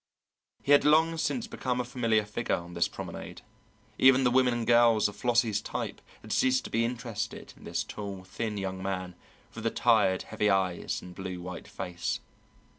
[0.63, 3.43] He had long since become a familiar figure on this promenade.
[3.99, 7.83] Even the women and girls of Flossie's type had ceased to be interested in this
[7.83, 9.13] tall, thin young man
[9.53, 12.19] with the tired, heavy eyes and blue white face.